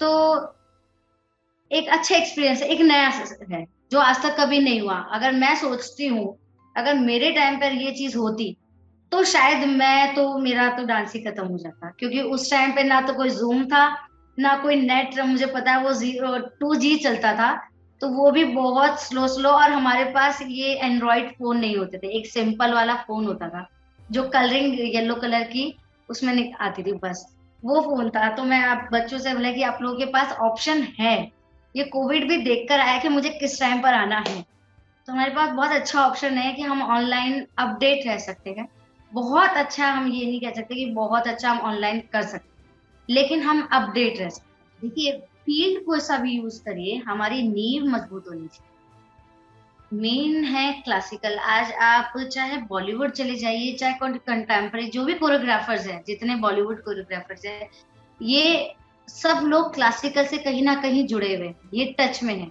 तो 0.00 0.10
एक 1.70 1.88
अच्छा 1.88 2.16
एक्सपीरियंस 2.16 2.62
है 2.62 2.68
एक 2.68 2.80
नया 2.82 3.08
है, 3.50 3.64
जो 3.92 3.98
आज 4.00 4.22
तक 4.22 4.36
कभी 4.38 4.58
नहीं 4.58 4.80
हुआ। 4.80 4.98
अगर 5.12 5.32
मैं 5.34 5.54
सोचती 5.56 6.06
हूँ, 6.06 6.38
अगर 6.76 6.94
मेरे 6.96 7.30
टाइम 7.32 7.56
पर 7.56 7.72
ये 7.74 7.92
चीज़ 7.92 8.16
होती 8.18 8.56
तो 9.12 9.22
शायद 9.24 9.66
मैं 9.68 10.14
तो 10.14 10.22
मेरा 10.38 10.68
तो 10.70 10.84
डांस 10.86 11.14
ही 11.14 11.20
खत्म 11.20 11.46
हो 11.46 11.58
जाता, 11.58 11.90
क्योंकि 11.98 12.20
उस 12.20 12.50
टाइम 12.50 12.72
पे 12.72 12.82
ना 12.82 13.00
तो 13.00 13.14
कोई 13.14 13.30
जूम 13.30 13.64
था, 13.66 13.84
ना 14.38 14.56
कोई 14.56 14.76
नेट 14.76 15.18
मुझे 15.20 15.46
पता 15.46 15.72
है 15.72 15.82
वो 15.82 15.92
ज़ीरो 15.94 16.38
टू 16.60 16.74
जी 16.74 16.94
चलता 16.98 17.32
था 17.34 17.50
तो 18.02 18.08
वो 18.08 18.30
भी 18.30 18.44
बहुत 18.44 19.02
स्लो 19.02 19.26
स्लो 19.28 19.50
और 19.50 19.70
हमारे 19.72 20.04
पास 20.04 20.42
ये 20.42 20.74
एंड्रॉइड 20.74 21.30
फ़ोन 21.30 21.58
नहीं 21.58 21.76
होते 21.76 21.98
थे। 21.98 22.18
एक 22.18 22.26
सिंपल 22.26 22.72
वाला 22.72 22.94
फ़ोन 22.94 23.26
होता 23.26 23.48
था, 23.48 23.66
जो 24.10 24.28
कलरिंग 24.28 24.94
येलो 24.94 25.14
कलर 25.14 25.42
की 25.42 25.78
उसमें 26.08 26.54
आती 26.54 26.82
थी, 26.82 26.92
बस। 26.92 27.36
वो 27.64 27.80
फ़ोन 27.80 28.10
था। 28.10 28.36
तो 28.36 28.44
मैं 28.44 28.60
आप 28.60 28.88
बच्चों 28.92 29.18
से 29.18 29.34
बोला 29.34 29.52
कि 29.52 29.62
आप 29.62 29.78
लोगों 29.82 29.98
के 29.98 30.04
पास 30.04 30.32
ऑप्शन 30.32 30.86
है। 31.00 31.30
ये 31.76 31.84
कोविड 31.84 32.28
भी 32.28 32.36
देखकर 32.36 32.80
आया 32.80 32.98
कि 32.98 33.08
मुझे 33.08 33.28
किस 33.28 33.60
टाइम 33.60 33.82
पर 33.82 33.94
आना 33.94 34.24
है। 34.28 34.42
तो 35.06 35.12
हमारे 35.12 35.30
पास 35.30 35.50
बहुत 35.50 35.70
अच्छा 35.70 36.06
ऑप्शन 36.06 36.38
है 36.38 36.52
कि 36.52 36.62
हम 36.62 36.82
ऑनलाइन 36.82 37.46
अपडेट 37.58 38.06
रह 38.06 38.18
सकते 38.18 38.50
हैं। 38.50 38.68
बहुत 39.14 39.50
अच्छा 39.50 39.86
हम 39.86 40.08
ये 40.08 40.26
नहीं 40.26 40.40
कह 40.40 40.50
सकते 40.50 40.74
कि 40.74 40.86
बहुत 40.86 41.26
अच्छा 41.26 41.50
हम 41.50 41.58
ऑनलाइन 41.58 42.00
कर 42.12 42.22
सकते 42.22 42.52
लेकिन 43.08 43.42
हम 43.42 43.68
अपडेट 43.72 44.20
रह 44.20 44.28
सकते 44.28 44.88
देखिए 44.88 45.12
फ़ील्ड 45.46 45.84
को 45.84 45.96
ऐसा 45.96 46.16
भी 46.18 46.32
यूज़ 46.32 46.60
करिए 46.62 46.96
हमारी 47.06 47.42
नींव 47.42 47.86
मज़बूत 47.86 48.28
होनी 48.28 48.46
चाहिए। 48.46 48.70
मेन 49.92 50.44
है 50.44 50.72
क्लासिकल। 50.74 51.38
आज 51.38 51.72
आप 51.82 52.12
चाहे 52.24 52.56
बॉलीवुड 52.58 53.10
चले 53.10 53.34
जाइए 53.34 53.72
चाहे 53.72 53.94
कंटेम्प्रेरी 54.02 54.86
जो 54.90 55.04
भी 55.04 55.14
कोरियोग्राफर्स 55.14 55.86
हैं 55.86 56.02
जितने 56.06 56.36
बॉलीवुड 56.36 56.82
कोरियोग्राफर्स 56.84 57.44
हैं 57.44 57.68
ये 58.20 58.74
सब 59.08 59.40
लोग 59.44 59.74
क्लासिकल 59.74 60.26
से 60.26 60.38
कहीं 60.38 60.62
ना 60.62 60.74
कहीं 60.74 61.06
जुड़े 61.06 61.34
हुए 61.36 61.46
हैं। 61.46 61.70
ये 61.74 61.94
टच 62.00 62.22
में 62.22 62.34
है। 62.34 62.50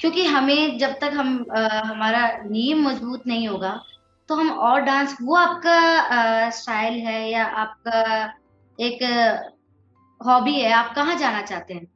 क्योंकि 0.00 0.24
हमें 0.24 0.78
जब 0.78 0.98
तक 1.00 1.10
हम 1.14 1.44
आ, 1.52 1.60
हमारा 1.80 2.26
नींव 2.46 2.78
मज़बूत 2.78 3.26
नहीं 3.26 3.48
होगा 3.48 3.80
तो 4.28 4.34
हम 4.34 4.50
और 4.50 4.80
डांस 4.80 5.16
वो 5.22 5.34
आपका 5.36 6.50
स्टाइल 6.50 6.94
है 7.00 7.30
या 7.30 7.44
आपका 7.44 8.02
एक 8.78 8.98
हॉबी 10.20 10.52
है, 10.52 10.72
आप 10.72 10.92
कहाँ 10.94 11.14
जाना 11.18 11.40
चाहते 11.42 11.74
हैं? 11.74 11.86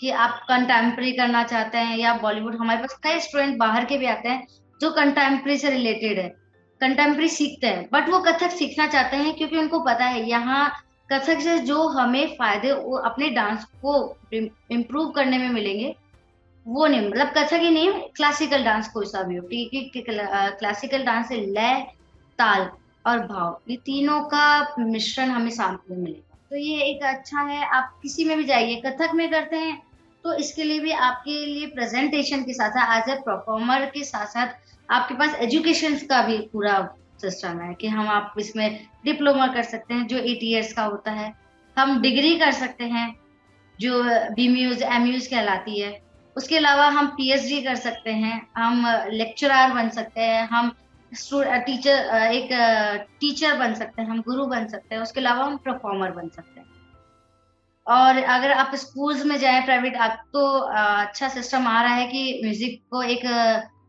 कि 0.00 0.10
आप 0.12 0.40
कंटेम्प्रेरी 0.48 1.12
करना 1.12 1.42
चाहते 1.44 1.78
हैं 1.78 1.96
या 1.98 2.14
बॉलीवुड 2.14 2.56
हमारे 2.56 2.80
पास 2.80 2.98
कई 3.02 3.20
स्टूडेंट 3.20 3.56
बाहर 3.58 3.84
के 3.84 3.98
भी 3.98 4.06
आते 4.06 4.28
हैं 4.28 4.46
जो 4.80 4.90
कंटेम्प्रेरी 4.90 5.58
से 5.58 5.70
रिलेटेड 5.70 6.18
है। 6.18 6.28
कंटेम्प्रेरी 6.80 7.28
सीखते 7.28 7.66
हैं 7.66 7.88
बट 7.92 8.08
वो 8.08 8.18
कथक 8.20 8.50
सीखना 8.50 8.86
चाहते 8.86 9.16
हैं 9.16 9.34
क्योंकि 9.34 9.56
उनको 9.56 9.80
पता 9.80 10.04
है, 10.04 10.28
यहाँ 10.28 10.70
कथक 11.12 11.40
से 11.40 11.58
जो 11.58 11.88
हमें 11.88 12.26
फ़ायदे, 12.34 12.72
वो 12.72 12.98
अपने 12.98 13.28
डांस 13.30 13.64
को 13.84 14.16
इम्प्रूव 14.34 15.10
करने 15.10 15.38
में 15.38 15.48
मिलेंगे, 15.48 15.94
वो 16.66 16.86
नहीं 16.86 17.08
मतलब 17.08 17.28
कथक 17.28 17.60
ही 17.62 17.70
नहीं 17.70 17.92
क्लासिकल 18.16 18.64
डांस 18.64 18.88
कोई 18.88 19.06
सा 19.06 19.22
भी 19.22 19.36
हो। 19.36 19.42
क्योंकि 19.44 20.04
क्लासिकल 20.08 21.04
डांस 21.04 21.28
से 21.28 21.40
लय, 21.46 21.86
ताल 22.38 22.70
और 23.06 23.26
भाव, 23.26 23.60
ये 23.70 23.76
तीनों 23.76 24.20
का 24.24 24.74
मिश्रण 24.78 25.28
हमें 25.28 25.50
सामने 25.50 25.96
मिलेगा 25.96 26.27
तो 26.50 26.56
ये 26.56 26.82
एक 26.82 27.02
अच्छा 27.04 27.40
है, 27.42 27.64
आप 27.66 27.98
किसी 28.02 28.24
में 28.24 28.36
भी 28.36 28.44
जाइए, 28.44 28.80
कथक 28.86 29.14
में 29.14 29.30
करते 29.30 29.56
हैं 29.56 29.82
तो 30.24 30.34
इसके 30.34 30.64
लिए 30.64 30.80
भी 30.80 30.90
आपके 30.92 31.44
लिए 31.46 31.66
प्रेजेंटेशन 31.68 32.42
के 32.42 32.52
साथ 32.52 32.70
साथ 32.70 32.96
एज 32.98 33.10
ए 33.10 33.20
परफॉर्मर 33.22 33.84
के 33.86 34.04
साथ 34.04 34.26
साथ 34.26 34.54
आपके 34.88 35.14
पास 35.14 35.34
एजुकेशन 35.42 35.96
का 36.06 36.22
भी 36.22 36.38
पूरा 36.52 36.78
सिस्टम 37.22 37.60
है 37.60 37.72
कि 37.74 37.88
हम 37.88 38.08
आप 38.08 38.34
इसमें 38.38 38.80
डिप्लोमा 39.04 39.46
कर 39.46 39.62
सकते 39.62 39.94
हैं, 39.94 40.06
जो 40.06 40.16
एट 40.18 40.38
ईयर्स 40.42 40.72
का 40.72 40.82
होता 40.84 41.10
है। 41.12 41.32
हम 41.76 42.00
डिग्री 42.02 42.36
कर 42.38 42.52
सकते 42.52 42.84
हैं, 42.86 43.14
जो 43.78 44.02
बी 44.34 44.48
म्यूज 44.48 44.82
एम 44.84 45.06
यूज़ 45.06 45.28
कहलाती 45.30 45.80
है। 45.80 46.00
उसके 46.36 46.56
अलावा 46.56 46.86
हम 46.88 47.06
पीएचडी 47.08 47.60
कर 47.62 47.74
सकते 47.76 48.10
हैं, 48.12 48.46
हम 48.56 48.86
लेक्चरर 49.12 49.72
बन 49.74 49.88
सकते 49.90 50.20
हैं, 50.20 50.46
हम 50.48 50.72
टीचर 51.12 52.30
एक 52.32 52.48
टीचर 53.20 53.56
बन 53.58 53.74
सकते 53.74 54.02
हैं, 54.02 54.08
हम 54.08 54.20
गुरु 54.22 54.46
बन 54.46 54.66
सकते 54.68 54.94
हैं, 54.94 55.02
उसके 55.02 55.20
अलावा 55.20 55.44
हम 55.44 55.56
परफॉर्मर 55.58 56.10
बन 56.12 56.28
सकते 56.28 56.60
हैं। 56.60 56.66
और 57.86 58.22
अगर 58.22 58.52
आप 58.52 58.74
स्कूल्स 58.74 59.24
में 59.24 59.36
जाएँ 59.38 59.64
प्राइवेट 59.64 59.96
आप 59.96 60.18
तो 60.32 60.46
अच्छा 60.58 61.28
सिस्टम 61.28 61.66
आ 61.66 61.82
रहा 61.82 61.94
है 61.94 62.06
कि 62.06 62.40
म्यूज़िक 62.44 62.80
को 62.90 63.02
एक 63.04 63.24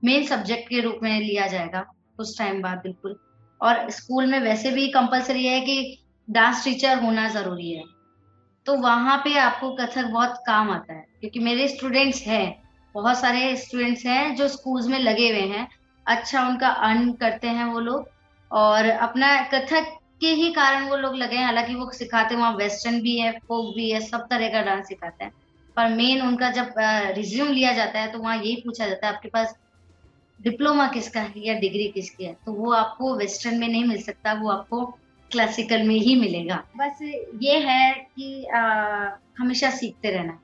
मेन 0.06 0.26
सब्जेक्ट 0.26 0.70
के 0.70 0.82
रूप 0.82 1.00
में 1.04 1.20
लिया 1.20 1.48
जाएगा 1.48 1.82
कुछ 2.18 2.38
टाइम 2.38 2.62
बाद 2.62 2.78
बिल्कुल। 2.78 3.16
और 3.62 3.90
स्कूल 3.92 4.26
में 4.26 4.40
वैसे 4.40 4.72
भी 4.72 4.88
कंपलसरी 4.88 5.46
है 5.46 5.60
कि 5.62 5.98
डांस 6.28 6.64
टीचर 6.66 7.00
होना 7.00 7.28
ज़रूरी 7.30 7.72
है। 7.72 7.84
तो 8.66 8.76
वहाँ 8.78 9.18
पे 9.18 9.38
आपको 9.40 9.72
कथक 9.76 10.06
बहुत 10.06 10.38
काम 10.48 10.70
आता 10.72 10.94
है, 10.94 11.06
क्योंकि 11.20 11.40
मेरे 11.40 11.68
स्टूडेंट्स 11.68 12.22
हैं, 12.22 12.64
बहुत 12.96 13.18
सारे 13.18 13.56
स्टूडेंट्स 13.58 14.06
हैं 14.06 14.36
जो 14.36 14.48
स्कूल्स 14.48 14.88
में 14.88 14.98
लगे 15.00 15.30
हुए 15.30 15.48
हैं 15.50 15.68
अच्छा 16.10 16.48
उनका 16.48 16.68
अर्न 16.88 17.12
करते 17.16 17.48
हैं 17.50 17.66
वो 17.66 17.80
लोग। 17.82 18.10
और 18.52 18.86
अपना 18.90 19.28
कथक 19.50 19.92
के 20.22 20.28
ही 20.36 20.52
कारण 20.54 20.88
वो 20.90 20.96
लोग 20.98 21.16
लगे 21.16 21.36
हैं। 21.36 21.46
हालाँकि 21.46 21.76
वो 21.76 21.92
सिखाते 21.94 22.36
वहाँ 22.36 22.52
वेस्टर्न 22.56 23.00
भी 23.02 23.18
है 23.20 23.32
फोक 23.40 23.76
भी 23.76 23.90
है 23.92 24.00
सब 24.02 24.26
तरह 24.32 24.50
का 24.50 24.62
डांस 24.64 24.88
सिखाते 24.88 25.24
हैं। 25.24 25.32
पर 25.78 25.90
मेन 25.92 26.22
उनका 26.22 26.50
जब 26.52 26.74
रिज्यूम 27.16 27.48
लिया 27.50 27.74
जाता 27.74 28.00
है 28.00 28.12
तो 28.12 28.20
वहाँ 28.20 28.38
यही 28.38 28.56
पूछा 28.66 28.88
जाता 28.88 29.08
है 29.08 29.14
आपके 29.14 29.30
पास 29.30 29.54
डिप्लोमा 30.40 30.88
किसका 30.90 31.22
है 31.22 31.48
या 31.48 31.54
डिग्री 31.60 31.88
किसकी 31.92 32.26
है? 32.26 32.34
तो 32.36 32.54
वो 32.56 32.72
आपको 32.74 33.16
वेस्टर्न 33.18 33.60
में 33.60 33.68
नहीं 33.68 33.84
मिल 33.86 34.02
सकता 34.04 34.34
वो 34.34 34.50
आपको 34.52 34.86
क्लासिकल 35.32 35.84
में 35.84 35.96
ही 35.98 36.16
मिलेगा। 36.22 36.64
बस 36.78 37.00
ये 37.44 37.60
है 37.62 37.94
कि 37.94 38.46
आ, 38.48 38.62
हमेशा 39.40 39.70
सीखते 39.72 40.12
रहना। 40.12 40.40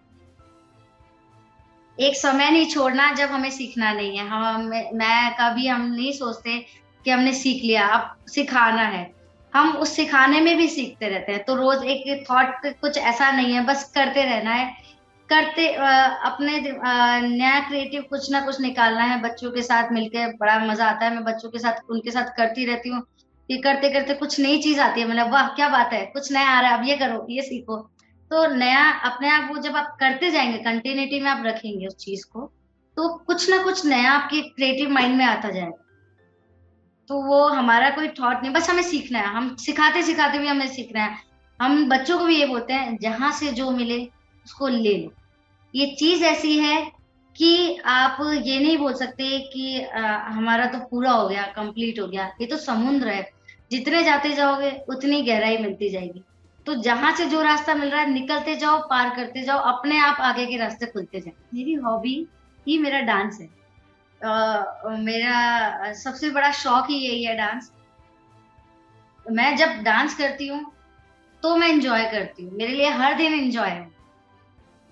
एक 1.98 2.16
समय 2.18 2.50
नहीं 2.52 2.70
छोड़ना, 2.70 3.12
जब 3.14 3.30
हमें 3.30 3.50
सीखना 3.52 3.92
नहीं 3.94 4.18
है। 4.18 4.28
हम 4.28 4.70
मैं 4.96 5.32
कभी 5.34 5.68
हम 5.68 5.86
नहीं 5.86 6.12
सोचते 6.14 6.58
कि 7.06 7.12
हमने 7.12 7.34
सीख 7.34 7.64
लिया, 7.64 7.88
अब 7.88 8.16
सिखाना 8.30 8.82
है। 8.82 9.12
हम 9.54 9.72
उस 9.78 9.96
सिखाने 9.96 10.40
में 10.42 10.56
भी 10.58 10.68
सीखते 10.70 11.10
रहते 11.10 11.32
हैं। 11.32 11.44
तो 11.44 11.56
रोज 11.56 11.84
एक 11.86 12.26
थॉट 12.32 12.66
कुछ 12.82 12.98
ऐसा 13.00 13.32
नहीं 13.32 13.54
है, 13.54 13.66
बस 13.66 13.84
करते 13.96 14.24
रहना 14.24 14.54
है। 14.54 14.74
करते 15.30 15.68
अपने 15.74 16.60
नया 17.28 17.60
क्रिएटिव 17.60 18.02
कुछ 18.10 18.32
ना 18.32 18.42
कुछ 18.42 18.60
निकालना 18.62 19.04
है। 19.04 19.22
बच्चों 19.22 19.52
के 19.52 19.62
साथ 19.62 19.92
मिलकर 19.92 20.36
बड़ा 20.40 20.58
मज़ा 20.60 20.86
आता 20.86 21.06
है। 21.06 21.14
मैं 21.16 21.24
बच्चों 21.24 21.50
के 21.50 21.60
साथ, 21.60 21.80
उनके 21.90 22.12
साथ 22.12 22.36
करती 22.38 22.66
रहती 22.66 22.90
हूँ। 22.90 23.02
ये 23.50 23.58
करते 23.58 23.90
करते 23.90 24.14
कुछ 24.14 24.40
नई 24.40 24.62
चीज़ 24.62 24.80
आती 24.80 25.02
है। 25.02 25.08
मतलब 25.08 25.32
वाह, 25.32 25.48
क्या 25.48 25.70
बात 25.70 25.94
है! 25.94 26.06
कुछ 26.06 26.32
नया 26.32 26.50
आ 26.50 26.60
रहा 26.62 26.72
है, 26.72 26.78
अब 26.78 26.88
ये 26.88 26.98
करो, 26.98 27.26
ये 27.30 27.42
सीखो। 27.42 27.78
तो 28.36 28.48
नया 28.48 28.92
अपने 28.92 29.30
आप 29.30 29.50
वो 29.52 29.58
जब 29.58 29.76
आप 29.76 29.98
करते 30.00 30.32
जाएँगे 30.32 30.58
कंटिन्यूटी 30.58 31.20
में 31.20 31.32
आप 31.32 31.44
रखेंगे 31.46 31.88
उस 31.88 31.96
चीज़ 31.96 32.26
को 32.26 32.42
तो 32.98 33.18
कुछ 33.18 33.50
ना 33.50 33.64
कुछ 33.64 33.86
नया 33.86 34.12
आपके 34.12 34.42
क्रिएटिव 34.42 34.90
माइंड 34.90 35.16
में 35.16 35.26
आता 35.26 35.50
जाएगा। 35.50 35.86
तो 37.08 37.22
वो 37.22 37.48
हमारा 37.48 37.90
कोई 37.90 38.08
थॉट 38.08 38.42
नहीं 38.42 38.54
बस 38.54 38.70
हमें 38.70 38.84
सीखना 38.84 39.20
है। 39.20 39.26
हम 39.26 39.56
सिखाते 39.56 40.04
सिखाते 40.04 40.40
भी 40.40 40.48
हमें 40.48 40.68
सीखना 40.68 41.04
है। 41.04 41.18
हम 41.62 41.90
बच्चों 41.90 42.20
को 42.20 42.26
भी 42.26 42.40
ये 42.40 42.46
बोलते 42.46 42.74
हैं 42.74 42.98
जहाँ 42.98 43.32
से 43.32 43.52
जो 43.52 43.72
मिले 43.72 44.10
उसको 44.46 44.68
ले 44.68 44.98
लो। 44.98 45.14
ये 45.76 45.96
चीज़ 45.96 46.24
ऐसी 46.24 46.60
है 46.60 46.92
कि 47.38 47.78
आप 47.78 48.18
ये 48.44 48.60
नहीं 48.60 48.78
बोल 48.78 48.94
सकते 48.94 49.40
कि 49.40 49.82
आ, 49.82 50.18
हमारा 50.18 50.66
तो 50.66 50.78
पूरा 50.78 51.12
हो 51.12 51.30
गया 51.30 51.44
कंप्लीट 51.44 52.00
हो 52.00 52.08
गया। 52.08 52.34
ये 52.42 52.48
तो 52.48 52.58
समुद्र 52.58 53.08
है। 53.08 53.32
जितने 53.72 54.04
जाते 54.04 54.30
जाओगे 54.30 54.82
उतनी 54.90 55.22
गहराई 55.22 55.58
मिलती 55.58 55.90
जाएगी। 55.90 56.24
तो 56.68 56.74
जहाँ 56.76 57.12
से 57.16 57.26
जो 57.26 57.42
रास्ता 57.42 57.74
मिल 57.76 57.90
रहा 57.90 58.02
है 58.02 58.10
निकलते 58.10 58.56
जाओ 58.56 58.78
पार 58.90 59.10
करते 59.16 59.42
जाओ 59.42 59.60
अपने 59.74 59.98
आप 60.00 60.22
आगे 60.22 60.46
के 60.46 60.58
रास्ते 60.58 60.86
खुलते 60.86 61.20
जाए। 61.20 61.34
मेरी 61.54 61.74
हॉबी 61.74 62.16
ही 62.68 62.78
मेरा 62.78 63.00
डांस 63.02 63.40
है। 63.42 63.50
आ, 64.22 64.64
मेरा 65.00 65.92
सबसे 65.94 66.30
बड़ा 66.30 66.52
शौक 66.54 66.90
ही 66.90 66.96
यही 66.98 67.24
है 67.24 67.36
डांस। 67.36 67.72
मैं 69.26 69.56
जब 69.58 69.82
डांस 69.84 70.18
करती 70.18 70.48
हूँ 70.48 70.66
तो 71.44 71.56
मैं 71.56 71.68
इंजॉय 71.70 72.04
करती 72.06 72.44
हूँ। 72.44 72.52
मेरे 72.52 72.74
लिए 72.74 72.90
हर 72.92 73.14
दिन 73.14 73.34
इंजॉय 73.34 73.70
है। 73.70 73.90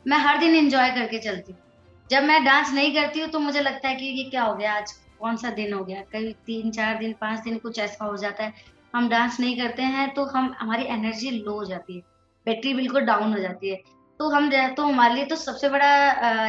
मैं 0.06 0.18
हर 0.18 0.38
दिन 0.38 0.56
इंजॉय 0.56 0.90
करके 0.92 1.20
चलती 1.20 1.52
हूँ। 1.52 1.62
जब 2.10 2.24
मैं 2.24 2.44
डांस 2.46 2.74
नहीं 2.74 2.94
करती 2.96 3.20
हूँ 3.20 3.30
तो 3.30 3.40
मुझे 3.40 3.62
लगता 3.62 3.90
है 3.90 3.96
कि 3.96 4.06
ये 4.08 4.24
क्या 4.30 4.44
हो 4.44 4.56
गया 4.56 4.74
आज 4.74 4.92
कौन 5.20 5.36
सा 5.38 5.50
दिन 5.50 5.74
हो 5.74 5.84
गया? 5.86 6.02
कभी 6.04 6.32
तीन 6.46 6.72
चार 6.72 6.98
दिन 6.98 7.14
पाँच 7.22 7.40
दिन 7.40 7.58
कुछ 7.58 7.80
ऐसा 7.80 8.06
हो 8.06 8.18
जाता 8.18 8.44
है। 8.44 8.54
हम 8.94 9.08
डांस 9.10 9.40
नहीं 9.40 9.58
करते 9.58 9.82
हैं 9.84 10.14
तो 10.14 10.26
हम, 10.26 10.54
हमारी 10.60 10.84
एनर्जी 10.86 11.30
लो 11.32 11.54
हो 11.54 11.64
जाती 11.66 11.96
है। 11.96 12.02
बैटरी 12.48 12.74
बिल्कुल 12.74 13.02
डाउन 13.02 13.34
हो 13.34 13.40
जाती 13.40 13.70
है। 13.70 13.76
तो 14.20 14.30
हम 14.30 14.50
तो 14.76 14.84
हमारे 14.84 15.14
लिए 15.14 15.26
तो 15.26 15.36
सबसे 15.36 15.70
बड़ा 15.70 15.88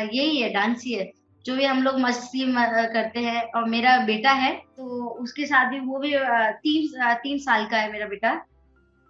यही 0.01 0.41
है 0.41 0.53
डांस 0.53 0.83
ही 0.85 0.93
है। 0.93 1.11
जो 1.45 1.55
भी 1.57 1.65
हम 1.65 1.83
लोग 1.83 1.99
मस्ती 2.01 2.45
करते 2.93 3.21
हैं, 3.21 3.43
और 3.53 3.65
मेरा 3.69 3.97
बेटा 4.07 4.31
है 4.33 4.53
तो 4.77 5.07
उसके 5.23 5.47
साथ 5.47 5.71
भी 5.71 5.81
वो 5.81 5.99
भी 5.99 6.13
तीन 6.63 7.15
तीन 7.23 7.39
साल 7.39 7.67
का 7.67 7.77
है 7.77 7.91
मेरा 7.93 8.07
बेटा। 8.07 8.35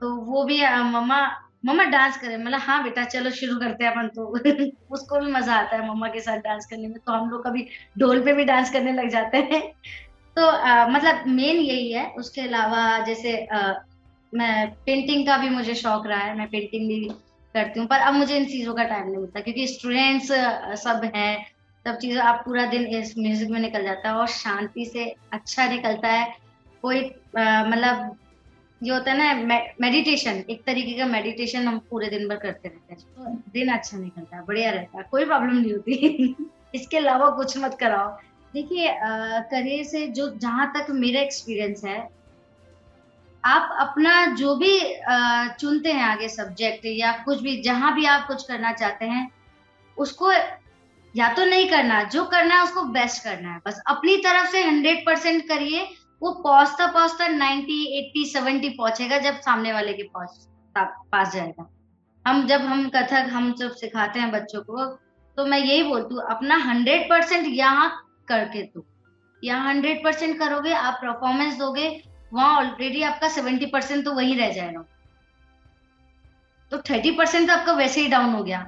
तो 0.00 0.14
वो 0.24 0.44
भी 0.44 0.60
मम्मा 0.92 1.20
मम्मा 1.66 1.84
डांस 1.84 2.16
करे। 2.18 2.36
मतलब 2.36 2.60
हाँ 2.60 2.82
बेटा, 2.84 3.04
चलो 3.04 3.30
शुरू 3.30 3.58
करते 3.60 3.84
हैं 3.84 3.90
अपन 3.92 4.08
तो। 4.08 4.24
उसको 4.94 5.20
भी 5.20 5.30
मज़ा 5.32 5.54
आता 5.54 5.76
है 5.76 5.88
मम्मा 5.88 6.08
के 6.08 6.20
साथ 6.20 6.38
डांस 6.38 6.66
करने 6.66 6.88
में। 6.88 6.98
तो 6.98 7.12
हम 7.12 7.30
लोग 7.30 7.44
कभी 7.46 7.66
ढोल 7.98 8.20
पे 8.24 8.32
भी 8.32 8.44
डांस 8.44 8.72
करने 8.72 8.92
लग 8.92 9.08
जाते 9.08 9.38
हैं। 9.52 9.62
तो 10.36 10.46
आ, 10.46 10.86
मतलब 10.88 11.26
मेन 11.26 11.56
यही 11.56 11.92
है। 11.92 12.06
उसके 12.18 12.40
अलावा 12.40 12.98
जैसे 13.04 13.36
आ, 13.46 13.72
मैं 14.32 14.70
पेंटिंग 14.86 15.26
का 15.26 15.36
भी 15.38 15.48
मुझे 15.48 15.74
शौक 15.74 16.06
रहा 16.06 16.18
है। 16.18 16.36
मैं 16.38 16.46
पेंटिंग 16.48 16.88
भी 16.88 17.08
करती 17.54 17.80
हूँ 17.80 17.86
पर 17.88 18.00
अब 18.00 18.14
मुझे 18.14 18.36
इन 18.36 18.44
चीज़ों 18.44 18.74
का 18.74 18.84
टाइम 18.84 19.06
नहीं 19.06 19.16
मिलता 19.16 19.40
क्योंकि 19.40 19.66
स्टूडेंट्स 19.66 20.32
सब 20.82 21.10
हैं। 21.14 21.44
सब 21.86 21.98
चीज़ 21.98 22.18
आप 22.18 22.42
पूरा 22.46 22.64
दिन 22.66 22.86
इस 22.86 23.14
म्यूज़िक 23.18 23.50
में 23.50 23.60
निकल 23.60 23.82
जाता 23.84 24.08
है 24.08 24.14
और 24.14 24.26
शांति 24.26 24.84
से 24.84 25.04
अच्छा 25.32 25.68
निकलता 25.68 26.08
है। 26.08 26.32
कोई 26.82 27.00
मतलब 27.36 28.16
ये 28.82 28.90
होता 28.90 29.12
है 29.12 29.18
ना 29.18 29.58
मेडिटेशन 29.80 30.42
एक 30.50 30.64
तरीके 30.66 30.96
का 30.98 31.06
मेडिटेशन 31.06 31.68
हम 31.68 31.78
पूरे 31.90 32.08
दिन 32.08 32.28
भर 32.28 32.36
करते 32.36 32.68
रहते 32.68 32.94
हैं। 32.94 33.00
तो 33.00 33.50
दिन 33.52 33.68
अच्छा 33.68 33.98
निकलता 33.98 34.36
है 34.36 34.44
बढ़िया 34.44 34.70
रहता 34.70 34.98
है 34.98 35.04
कोई 35.10 35.24
प्रॉब्लम 35.24 35.56
नहीं 35.56 35.72
होती। 35.72 36.36
इसके 36.74 36.96
अलावा 36.96 37.30
कुछ 37.30 37.58
मत 37.58 37.76
कराओ। 37.80 38.16
देखिए 38.54 38.90
करियर 39.50 39.84
से 39.84 40.06
जो, 40.08 40.28
जहाँ 40.32 40.72
तक 40.74 40.90
मेरा 40.92 41.20
एक्सपीरियंस 41.20 41.84
है, 41.84 41.96
आप 43.44 43.76
अपना 43.80 44.24
जो 44.34 44.54
भी 44.56 44.78
चुनते 45.60 45.92
हैं 45.92 46.04
आगे 46.04 46.28
सब्जेक्ट 46.28 46.84
या 46.88 47.12
कुछ 47.24 47.40
भी, 47.40 47.60
जहाँ 47.62 47.94
भी 47.94 48.04
आप 48.06 48.26
कुछ 48.28 48.46
करना 48.48 48.72
चाहते 48.72 49.04
हैं, 49.04 49.28
उसको 49.98 50.30
या 51.14 51.32
तो 51.34 51.44
नहीं 51.44 51.68
करना, 51.70 52.02
जो 52.04 52.24
करना 52.26 52.54
है 52.54 52.62
उसको 52.62 52.84
बेस्ट 52.92 53.22
करना 53.24 53.52
है। 53.52 53.60
बस 53.66 53.82
अपनी 53.88 54.16
तरफ़ 54.18 54.50
से 54.52 54.62
हंड्रेड 54.62 55.04
परसेंट 55.06 55.46
करिए, 55.48 55.82
वो 56.22 56.30
पहुँचता 56.34 56.86
पहुँचता 56.88 57.28
नाइनटी 57.28 57.82
एट्टी 57.98 58.24
सेवेंटी 58.26 58.68
पहुंचेगा 58.70 59.18
जब 59.20 59.40
सामने 59.40 59.72
वाले 59.72 59.92
के 59.92 60.02
पास 60.04 60.46
पास 60.76 61.32
जाएगा। 61.34 61.68
हम 62.26 62.46
जब 62.46 62.60
हम 62.62 62.88
कथक, 62.88 63.28
हम 63.30 63.52
जब 63.54 63.74
सिखाते 63.74 64.20
हैं 64.20 64.30
बच्चों 64.32 64.62
को 64.62 64.86
तो 65.36 65.44
मैं 65.46 65.58
यही 65.58 65.82
बोलती 65.82 66.14
हूँ, 66.14 66.22
अपना 66.30 66.56
हंड्रेड 66.58 67.08
परसेंट 67.10 67.46
यहाँ 67.48 68.00
करके 68.28 68.62
दो। 68.64 68.84
यहाँ 69.42 69.68
हंड्रेड 69.68 70.02
परसेंट 70.04 70.38
करोगे, 70.38 70.72
आप 70.72 70.98
परफॉर्मेंस 71.02 71.58
दोगे, 71.58 71.88
वहाँ 72.32 72.56
ऑलरेडी 72.56 73.02
आपका 73.04 73.28
सेवेंटी 73.30 73.66
परसेंट 73.66 74.04
तो 74.04 74.12
वही 74.14 74.34
रह 74.34 74.52
जाएगा। 74.52 74.84
तो 76.72 76.78
थर्टी 76.80 77.10
परसेंट 77.12 77.48
तो 77.48 77.54
आपका 77.54 77.72
वैसे 77.74 78.00
ही 78.00 78.08
डाउन 78.08 78.34
हो 78.34 78.42
गया। 78.44 78.66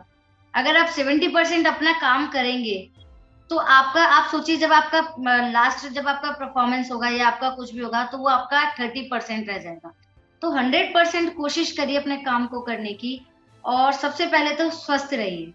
अगर 0.55 0.77
आप 0.77 0.89
सेवेंटी 0.89 1.29
परसेंट 1.29 1.67
अपना 1.67 1.93
काम 2.01 2.27
करेंगे 2.29 2.77
तो 3.51 3.57
आपका, 3.57 4.05
आप 4.05 4.31
सोचिए 4.31 4.57
जब 4.57 4.73
आपका 4.73 5.01
लास्ट 5.51 5.87
जब 5.89 6.09
आपका 6.09 6.31
परफॉर्मेंस 6.31 6.91
होगा 6.93 7.09
या 7.09 7.27
आपका 7.27 7.51
कुछ 7.51 7.73
भी 7.75 7.81
होगा 7.81 8.05
तो 8.05 8.19
वो 8.19 8.29
आपका 8.29 8.65
थर्टी 8.79 9.03
परसेंट 9.09 9.49
रह 9.49 9.59
जाएगा। 9.59 9.93
तो 10.43 10.51
हंड्रेड 10.53 10.93
परसेंट 10.95 11.35
कोशिश 11.37 11.71
करिए 11.73 11.97
अपने 11.97 12.17
काम 12.19 12.47
को 12.47 12.61
करने 12.61 12.93
की, 12.95 13.21
और 13.65 13.93
सबसे 13.93 14.27
पहले 14.27 14.55
तो 14.55 14.69
स्वस्थ 14.73 15.15
रहिए। 15.15 15.53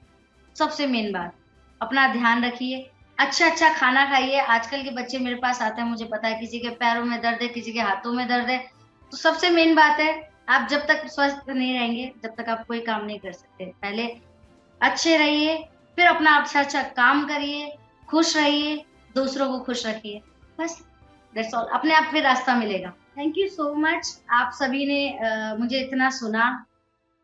सबसे 0.56 0.88
मेन 0.88 1.12
बात, 1.12 1.34
अपना 1.82 2.08
ध्यान 2.08 2.46
रखिए। 2.46 2.90
अच्छा 3.22 3.46
अच्छा 3.46 3.70
खाना 3.74 4.06
खाइए। 4.10 4.40
आजकल 4.50 4.84
के 4.84 4.92
बच्चे 4.92 5.18
मेरे 5.20 5.36
पास 5.38 5.62
आते 5.62 5.82
हैं 5.82 5.88
मुझे 5.90 6.06
पता 6.06 6.28
है 6.28 6.40
किसी 6.40 6.60
के 6.60 6.70
पैरों 6.78 7.04
में 7.06 7.20
दर्द 7.22 7.42
है 7.42 7.48
किसी 7.48 7.72
के 7.72 7.80
हाथों 7.80 8.14
में 8.14 8.28
दर्द 8.28 8.50
है। 8.50 8.58
तो 9.12 9.18
सबसे 9.18 9.50
मेन 9.50 9.76
बात 9.76 10.00
है 10.00 10.12
आप 10.50 10.68
जब 10.70 10.86
तक 10.88 11.06
स्वस्थ 11.08 11.50
नहीं 11.50 11.74
रहेंगे 11.74 12.12
जब 12.24 12.34
तक 12.38 12.50
आप 12.50 12.66
कोई 12.68 12.80
काम 12.82 13.06
नहीं 13.06 13.20
कर 13.20 13.32
सकते। 13.32 13.66
पहले 13.82 14.06
अच्छे 14.82 15.18
रहिए 15.18 15.56
फिर 15.98 16.08
अपना 16.08 16.36
अच्छा 16.36 16.60
अच्छा 16.60 16.82
काम 16.98 17.26
करिए 17.28 17.68
खुश 18.10 18.36
रहिए 18.38 18.76
दूसरों 19.16 19.48
को 19.50 19.60
खुश 19.66 19.86
रखिए। 19.86 20.22
बस 20.60 20.82
दैट्स 21.34 21.54
ऑल 21.54 21.68
अपने 21.74 21.94
आप 21.96 22.08
फिर 22.12 22.24
रास्ता 22.24 22.56
मिलेगा। 22.56 22.90
थैंक 23.18 23.38
यू 23.38 23.48
सो 23.50 23.74
मच 23.76 24.18
आप 24.32 24.52
सभी 24.54 24.86
ने 24.86 25.02
uh, 25.20 25.60
मुझे 25.60 25.80
इतना 25.80 26.10
सुना 26.10 26.66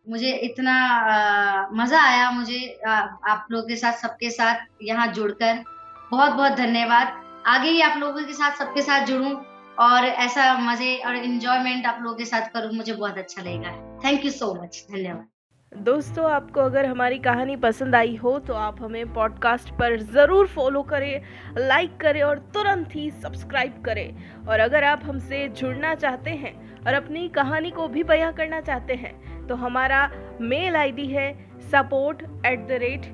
मुझे 0.07 0.31
इतना 0.43 0.73
आ, 0.73 1.67
मज़ा 1.73 2.01
आया 2.01 2.29
मुझे 2.31 2.59
आ, 2.87 2.91
आप 2.91 3.47
लोगों 3.51 3.67
के 3.67 3.75
साथ 3.75 3.93
सबके 4.01 4.29
साथ 4.31 4.83
यहाँ 4.83 5.07
जुड़कर। 5.13 5.63
बहुत 6.11 6.33
बहुत 6.33 6.51
धन्यवाद। 6.53 7.07
आगे 7.47 7.69
ही 7.69 7.81
आप 7.81 7.97
लोगों 7.99 8.23
के 8.25 8.33
साथ 8.33 8.57
सबके 8.57 8.81
साथ 8.81 9.05
जुड़ूं 9.05 9.33
और 9.77 10.05
ऐसा 10.05 10.53
मज़े 10.59 10.95
और 10.97 11.15
इंजॉयमेंट 11.15 11.85
आप 11.85 11.99
लोगों 12.01 12.17
के 12.17 12.25
साथ 12.25 12.47
करूँ, 12.53 12.71
मुझे 12.73 12.93
बहुत 12.93 13.17
अच्छा 13.17 13.41
लगेगा। 13.41 13.71
थैंक 14.05 14.25
यू 14.25 14.31
सो 14.31 14.53
मच 14.53 14.85
धन्यवाद। 14.91 15.27
दोस्तों, 15.71 16.29
आपको 16.31 16.59
अगर 16.61 16.85
हमारी 16.85 17.17
कहानी 17.19 17.55
पसंद 17.57 17.95
आई 17.95 18.15
हो 18.15 18.37
तो 18.39 18.53
आप 18.55 18.81
हमें 18.81 19.13
पॉडकास्ट 19.13 19.69
पर 19.79 19.97
ज़रूर 20.03 20.47
फॉलो 20.47 20.81
करें 20.83 21.21
लाइक 21.57 21.97
करें 22.01 22.21
और 22.23 22.39
तुरंत 22.53 22.95
ही 22.95 23.09
सब्सक्राइब 23.13 23.81
करें। 23.85 24.45
और 24.47 24.59
अगर 24.59 24.83
आप 24.83 25.01
हमसे 25.03 25.47
जुड़ना 25.51 25.93
चाहते 25.97 26.31
हैं 26.35 26.55
और 26.79 26.93
अपनी 26.93 27.27
कहानी 27.31 27.71
को 27.71 27.87
भी 27.87 28.03
बयां 28.05 28.31
करना 28.33 28.61
चाहते 28.61 28.95
हैं 28.95 29.47
तो 29.47 29.55
हमारा 29.57 30.09
मेल 30.41 30.75
आईडी 30.75 31.07
है 31.07 31.31
support 31.71 32.21
at 32.45 32.67
the 32.67 32.79
rate 32.81 33.13